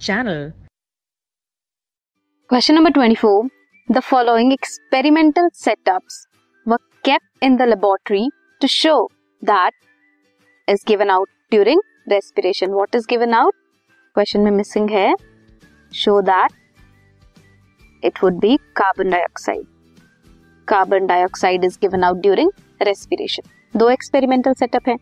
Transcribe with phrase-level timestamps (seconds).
[0.00, 0.52] channel.
[2.48, 3.48] Question number 24.
[3.88, 6.26] The following experimental setups
[6.64, 8.28] were kept in the laboratory
[8.60, 9.08] to show
[9.42, 9.70] that
[10.68, 11.80] is given out during
[12.10, 12.74] respiration.
[12.74, 13.54] What is given out?
[14.14, 15.14] Question में missing है.
[15.92, 16.48] Show that
[18.02, 19.66] it would be carbon dioxide.
[20.66, 23.44] Carbon dioxide is given out during respiration.
[23.76, 24.96] दो experimental setup है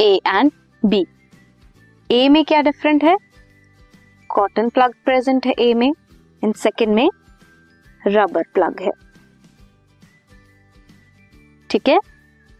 [0.00, 0.50] A and
[0.84, 1.06] B
[2.09, 3.15] A में क्या different है?
[4.29, 5.91] Cotton plug present है A में.
[6.43, 7.09] And second में
[8.07, 8.91] रबर प्लग है.
[11.69, 11.99] ठीक है?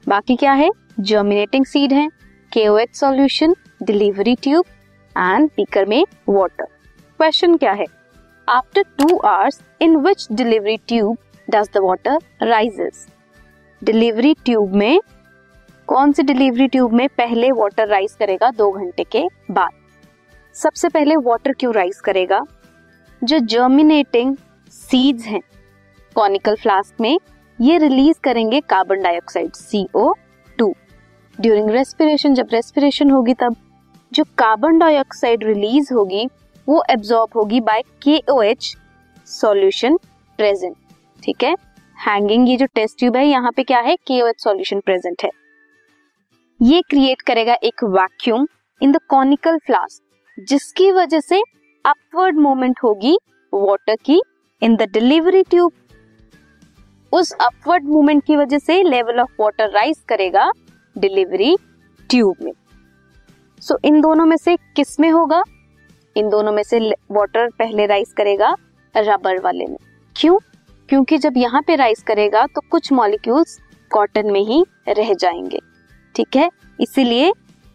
[0.07, 0.69] बाकी क्या है?
[0.99, 2.07] जर्मिनेटिंग सीड है.
[2.51, 4.65] KOH solution delivery tube
[5.15, 6.65] and beaker में वाटर
[7.19, 7.85] क्वेश्चन क्या है?
[8.47, 11.17] After two hours in which delivery tube
[11.47, 13.07] does the water rises
[13.81, 14.99] delivery tube में
[15.87, 19.69] कौन सी डिलीवरी ट्यूब में पहले वाटर राइज करेगा दो घंटे के बाद?
[20.55, 22.41] सबसे पहले वाटर क्यों राइज करेगा?
[23.21, 24.35] जो जर्मिनेटिंग
[24.71, 25.41] सीड्स हैं
[26.15, 27.17] कॉनिकल फ्लास्क में,
[27.59, 30.13] ये रिलीज़ करेंगे carbon dioxide CO
[30.57, 30.73] two
[31.37, 33.55] during respiration जब रेस्पिरेशन होगी तब,
[34.11, 36.27] जो कार्बन डाइऑक्साइड रिलीज़ होगी,
[36.67, 38.75] वो एब्जॉर्ब होगी बाय के ओ एच
[39.27, 39.97] सोल्यूशन
[40.39, 40.75] प्रेजेंट
[41.23, 41.55] ठीक है?
[41.97, 43.95] हैंगिंग ये जो टेस्ट ट्यूब है, यहाँ पे क्या है?
[43.95, 45.46] के ओ एच सोल्यूशन प्रेजेंट है।
[46.61, 48.47] ये क्रिएट करेगा एक vacuum
[48.81, 50.03] in the conical flask
[50.49, 51.41] जिसकी वजह से
[51.85, 53.17] अपवर्ड मूवमेंट होगी
[53.53, 54.21] वाटर की
[54.61, 55.71] इन द डिलीवरी ट्यूब
[57.11, 60.51] उस अपवर्ड मूवमेंट की वजह से लेवल ऑफ़ वाटर राइज करेगा
[60.97, 61.57] डिलीवरी
[62.09, 62.51] ट्यूब में.
[63.61, 65.43] सो so, इन दोनों में से किसमें होगा?
[66.17, 66.79] इन दोनों में से
[67.11, 68.55] वाटर पहले राइज करेगा
[68.97, 69.77] रबर वाले में.
[70.15, 70.39] क्यों?
[70.89, 73.59] क्योंकि जब यहाँ पे राइज करेगा तो कुछ मॉलिक्यूल्स
[73.91, 75.76] कॉटन में ही रह जाएँगे.
[76.17, 76.49] ठीक है?
[76.79, 77.31] इसीलिए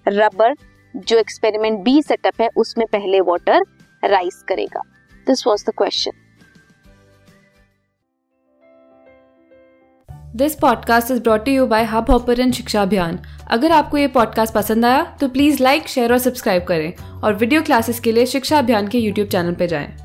[0.07, 0.55] रबर
[0.97, 3.63] जो एक्सपेरिमेंट बी सेटअप है, उसमें पहले वाटर
[4.03, 4.81] राइस करेगा।
[5.27, 6.11] This was the question
[10.37, 13.19] this podcast is brought you by Hubhopper शिक्षा अभियान
[13.51, 16.93] अगर आपको ये पॉडकास्ट पसंद आया तो प्लीज़ लाइक शेयर और सब्सक्राइब करें।
[17.25, 20.02] और वीडियो क्लासेस के लिए शिक्षा अभियान के यूट्यूब चैनल पर जाएँ।